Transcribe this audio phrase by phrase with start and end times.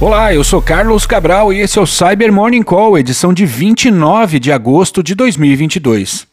[0.00, 4.40] Olá, eu sou Carlos Cabral e esse é o Cyber Morning Call, edição de 29
[4.40, 6.29] de agosto de 2022.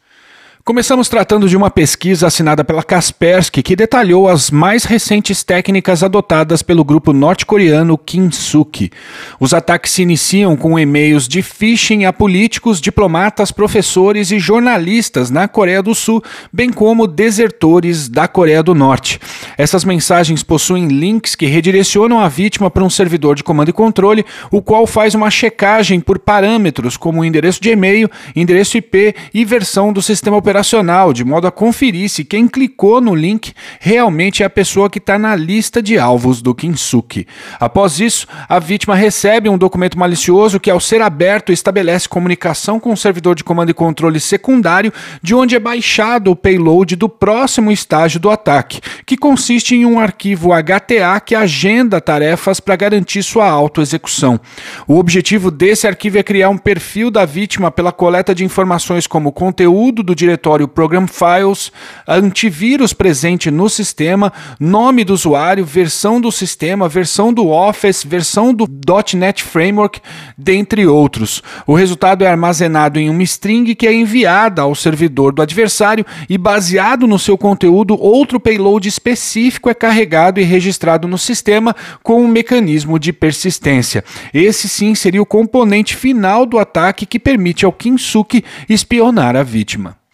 [0.68, 6.61] Começamos tratando de uma pesquisa assinada pela Kaspersky que detalhou as mais recentes técnicas adotadas
[6.61, 8.91] pelo grupo norte-coreano Kinsuki.
[9.39, 15.48] Os ataques se iniciam com e-mails de phishing a políticos, diplomatas, professores e jornalistas na
[15.48, 16.21] Coreia do Sul,
[16.52, 19.21] bem como desertores da Coreia do Norte.
[19.57, 24.26] Essas mensagens possuem links que redirecionam a vítima para um servidor de comando e controle,
[24.52, 29.93] o qual faz uma checagem por parâmetros como endereço de e-mail, endereço IP e versão
[29.93, 34.45] do sistema operacional operacional, de modo a conferir se quem clicou no link realmente é
[34.45, 37.27] a pessoa que está na lista de alvos do Kinsuki.
[37.59, 42.91] Após isso, a vítima recebe um documento malicioso que, ao ser aberto, estabelece comunicação com
[42.91, 47.71] o servidor de comando e controle secundário, de onde é baixado o payload do próximo
[47.71, 53.48] estágio do ataque, que consiste em um arquivo HTA que agenda tarefas para garantir sua
[53.48, 54.39] autoexecução.
[54.87, 59.32] O objetivo desse arquivo é criar um perfil da vítima pela coleta de informações como
[59.32, 61.71] conteúdo do diretor diretório Program Files,
[62.07, 68.66] antivírus presente no sistema, nome do usuário, versão do sistema, versão do Office, versão do
[69.13, 70.00] .NET Framework,
[70.38, 71.44] dentre outros.
[71.66, 76.38] O resultado é armazenado em uma string que é enviada ao servidor do adversário e,
[76.38, 82.28] baseado no seu conteúdo, outro payload específico é carregado e registrado no sistema com um
[82.28, 84.01] mecanismo de persistência.
[84.34, 90.06] Esse sim seria o componente final do ataque que permite ao Kinsuki espionar a vítima.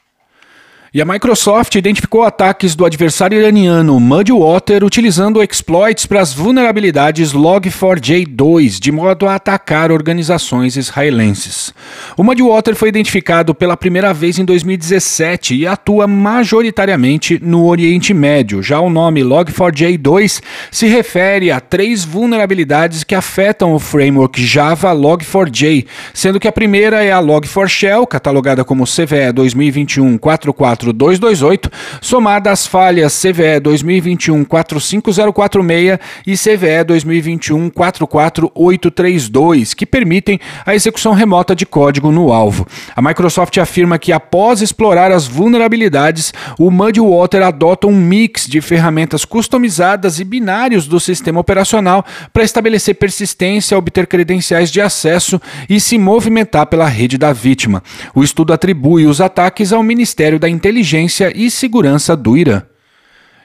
[0.96, 8.80] E a Microsoft identificou ataques do adversário iraniano Mudwater utilizando exploits para as vulnerabilidades Log4j2,
[8.80, 11.74] de modo a atacar organizações israelenses.
[12.16, 18.62] O Mudwater foi identificado pela primeira vez em 2017 e atua majoritariamente no Oriente Médio.
[18.62, 25.88] Já o nome Log4j2 se refere a três vulnerabilidades que afetam o framework Java Log4j,
[26.14, 31.72] sendo que a primeira é a Log4Shell, catalogada como CVE 2021 44 44228,
[32.02, 41.56] somada às falhas CVE 2021 45046 e CVE 2021 44832, que permitem a execução remota
[41.56, 42.68] de código no alvo.
[42.96, 49.26] A Microsoft afirma que após explorar as vulnerabilidades, o Mudwater adota um mix de ferramentas
[49.26, 55.40] customizadas e binários do sistema operacional para estabelecer persistência, obter credenciais de acesso
[55.70, 57.82] e se movimentar pela rede da vítima.
[58.14, 62.63] O estudo atribui os ataques ao Ministério da Inteligência inteligência e segurança do Irã.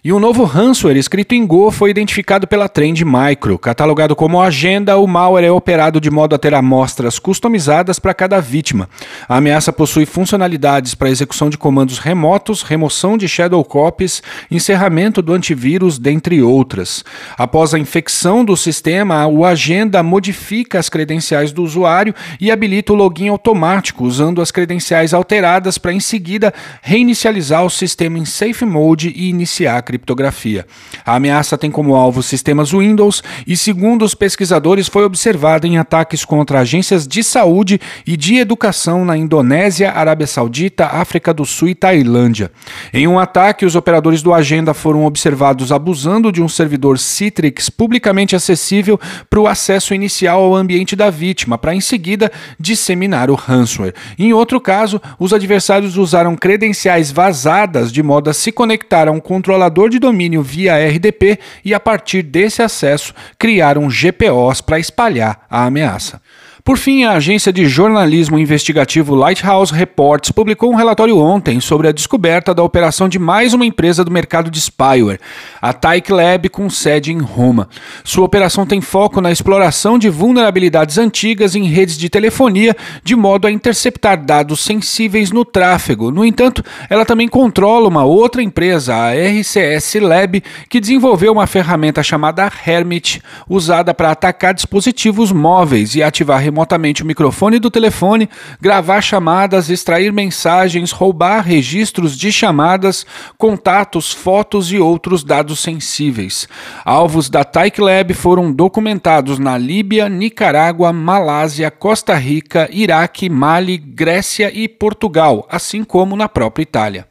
[0.04, 3.59] E um novo ransomware escrito em Go foi identificado pela Trend Micro.
[3.59, 8.41] Catalogado como agenda, o malware é operado de modo a ter amostras customizadas para cada
[8.41, 8.88] vítima.
[9.28, 15.32] A ameaça possui funcionalidades para execução de comandos remotos, remoção de shadow copies, encerramento do
[15.32, 17.04] antivírus, dentre outras.
[17.37, 22.97] Após a infecção do sistema, o agenda modifica as credenciais do usuário e habilita o
[22.97, 29.12] login automático, usando as credenciais alteradas para em seguida reinicializar o sistema em safe mode
[29.16, 30.66] e iniciar criptografia.
[31.03, 36.26] A ameaça tem como alvo sistemas Windows e, segundo os pesquisadores, foi observada em ataques
[36.26, 41.75] contra agências de saúde e de educação na Indonésia, Arábia Saudita, África do Sul e
[41.75, 42.53] Tailândia.
[42.93, 48.37] Em um ataque, os operadores do Agenda foram observados abusando de um servidor Citrix publicamente
[48.37, 49.00] acessível
[49.31, 53.94] para o acesso inicial ao ambiente da vítima, para em seguida disseminar o ransomware.
[54.19, 59.20] Em outro caso, os adversários usaram credenciais vazadas de modo a se conectar a um
[59.20, 65.66] controlador de domínio via RDP e, a partir desse acesso, criaram GPOs para espalhar a
[65.66, 66.22] ameaça.
[66.68, 71.92] Por fim, a agência de jornalismo investigativo Lighthouse Reports publicou um relatório ontem sobre a
[71.92, 75.18] descoberta da operação de mais uma empresa do mercado de spyware,
[75.62, 77.70] a Tyke Lab, com sede em Roma.
[78.04, 83.46] Sua operação tem foco na exploração de vulnerabilidades antigas em redes de telefonia, de modo
[83.46, 86.10] a interceptar dados sensíveis no tráfego.
[86.10, 92.02] No entanto, ela também controla uma outra empresa, a RCS Lab, que desenvolveu uma ferramenta
[92.02, 98.28] chamada Hermit, usada para atacar dispositivos móveis e ativar remotamente o microfone do telefone,
[98.60, 103.06] gravar chamadas, extrair mensagens, roubar registros de chamadas,
[103.37, 106.49] contatos, fotos e outros dados sensíveis.
[106.84, 114.50] Alvos da Tyke Lab foram documentados na Líbia, Nicarágua, Malásia, Costa Rica, Iraque, Mali, Grécia
[114.52, 117.06] e Portugal, assim como na própria Itália.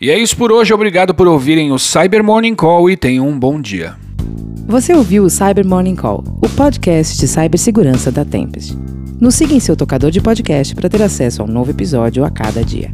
[0.00, 3.38] E é isso por hoje, obrigado por ouvirem o Cyber Morning Call e tenham um
[3.38, 3.96] bom dia.
[4.72, 8.74] Você ouviu o Cyber Morning Call, o podcast de cibersegurança da Tempest.
[9.20, 12.30] Nos siga em seu tocador de podcast para ter acesso a um novo episódio a
[12.30, 12.90] cada dia.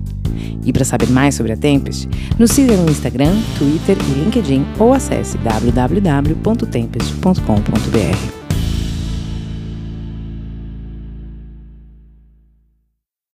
[0.66, 4.92] E para saber mais sobre a Tempest, nos siga no Instagram, Twitter e LinkedIn ou
[4.92, 8.37] acesse www.tempest.com.br.